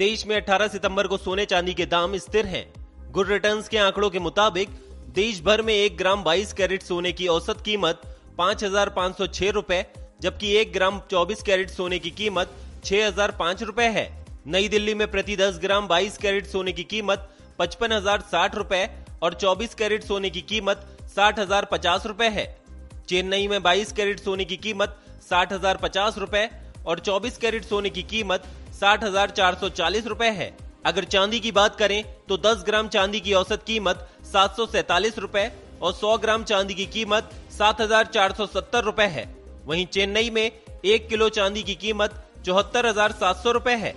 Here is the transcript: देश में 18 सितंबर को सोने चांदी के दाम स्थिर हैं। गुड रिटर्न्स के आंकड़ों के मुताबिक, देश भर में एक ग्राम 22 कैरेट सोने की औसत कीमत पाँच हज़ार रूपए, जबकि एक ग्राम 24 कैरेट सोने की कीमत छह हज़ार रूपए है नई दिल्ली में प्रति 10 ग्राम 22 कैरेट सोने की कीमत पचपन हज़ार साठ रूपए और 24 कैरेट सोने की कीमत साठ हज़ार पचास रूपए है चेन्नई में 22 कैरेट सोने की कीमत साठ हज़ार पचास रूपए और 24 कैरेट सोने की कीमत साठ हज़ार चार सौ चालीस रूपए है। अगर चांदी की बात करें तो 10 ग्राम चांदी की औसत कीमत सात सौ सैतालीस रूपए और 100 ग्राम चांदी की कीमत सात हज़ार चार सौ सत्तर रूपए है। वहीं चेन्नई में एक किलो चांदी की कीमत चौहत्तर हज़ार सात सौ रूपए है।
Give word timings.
देश 0.00 0.24
में 0.26 0.34
18 0.36 0.68
सितंबर 0.68 1.06
को 1.06 1.16
सोने 1.16 1.44
चांदी 1.44 1.72
के 1.74 1.84
दाम 1.86 2.16
स्थिर 2.16 2.46
हैं। 2.46 2.64
गुड 3.12 3.28
रिटर्न्स 3.28 3.66
के 3.68 3.78
आंकड़ों 3.78 4.08
के 4.10 4.18
मुताबिक, 4.18 4.68
देश 5.14 5.40
भर 5.42 5.62
में 5.62 5.72
एक 5.74 5.96
ग्राम 5.96 6.22
22 6.24 6.52
कैरेट 6.52 6.82
सोने 6.82 7.10
की 7.12 7.26
औसत 7.28 7.60
कीमत 7.64 8.00
पाँच 8.38 8.64
हज़ार 8.64 8.92
रूपए, 9.50 9.84
जबकि 10.22 10.52
एक 10.56 10.72
ग्राम 10.72 11.00
24 11.10 11.42
कैरेट 11.42 11.70
सोने 11.70 11.98
की 11.98 12.10
कीमत 12.12 12.54
छह 12.84 13.06
हज़ार 13.06 13.34
रूपए 13.62 13.88
है 13.88 14.06
नई 14.46 14.68
दिल्ली 14.68 14.94
में 14.94 15.10
प्रति 15.10 15.36
10 15.36 15.58
ग्राम 15.62 15.88
22 15.88 16.16
कैरेट 16.16 16.46
सोने 16.46 16.72
की 16.72 16.84
कीमत 16.86 17.28
पचपन 17.58 17.92
हज़ार 17.92 18.24
साठ 18.30 18.54
रूपए 18.54 18.84
और 19.22 19.34
24 19.34 19.74
कैरेट 19.74 20.04
सोने 20.04 20.30
की 20.30 20.40
कीमत 20.46 20.86
साठ 21.16 21.38
हज़ार 21.38 21.68
पचास 21.72 22.06
रूपए 22.06 22.28
है 22.30 22.46
चेन्नई 23.08 23.48
में 23.48 23.58
22 23.64 23.92
कैरेट 23.92 24.20
सोने 24.20 24.44
की 24.44 24.56
कीमत 24.58 24.98
साठ 25.28 25.52
हज़ार 25.52 25.76
पचास 25.76 26.18
रूपए 26.18 26.48
और 26.86 27.00
24 27.00 27.36
कैरेट 27.38 27.64
सोने 27.64 27.90
की 27.90 28.02
कीमत 28.04 28.42
साठ 28.80 29.04
हज़ार 29.04 29.30
चार 29.32 29.54
सौ 29.54 29.68
चालीस 29.70 30.06
रूपए 30.06 30.28
है। 30.32 30.52
अगर 30.86 31.04
चांदी 31.06 31.40
की 31.40 31.52
बात 31.52 31.76
करें 31.76 32.02
तो 32.28 32.36
10 32.40 32.64
ग्राम 32.66 32.88
चांदी 32.88 33.20
की 33.20 33.32
औसत 33.34 33.62
कीमत 33.66 34.06
सात 34.32 34.56
सौ 34.56 34.66
सैतालीस 34.68 35.18
रूपए 35.18 35.50
और 35.82 35.92
100 35.94 36.16
ग्राम 36.18 36.44
चांदी 36.44 36.74
की 36.74 36.86
कीमत 36.88 37.30
सात 37.50 37.80
हज़ार 37.80 38.06
चार 38.08 38.32
सौ 38.32 38.46
सत्तर 38.48 38.84
रूपए 38.84 39.06
है। 39.08 39.28
वहीं 39.66 39.86
चेन्नई 39.88 40.30
में 40.30 40.50
एक 40.84 41.08
किलो 41.08 41.28
चांदी 41.30 41.62
की 41.62 41.74
कीमत 41.76 42.14
चौहत्तर 42.46 42.86
हज़ार 42.86 43.12
सात 43.14 43.36
सौ 43.36 43.52
रूपए 43.52 43.74
है। 43.76 43.94